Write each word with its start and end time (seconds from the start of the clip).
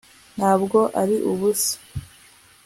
ntabwo 0.37 0.77
ari 1.01 1.15
ubusa 1.31 1.73